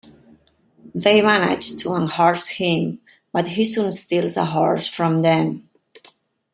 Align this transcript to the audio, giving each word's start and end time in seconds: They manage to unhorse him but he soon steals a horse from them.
They 0.95 1.21
manage 1.21 1.75
to 1.75 1.93
unhorse 1.93 2.47
him 2.47 3.01
but 3.31 3.49
he 3.49 3.65
soon 3.65 3.91
steals 3.91 4.35
a 4.35 4.45
horse 4.45 4.87
from 4.87 5.21
them. 5.21 5.69